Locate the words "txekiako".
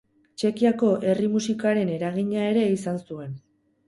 0.43-0.87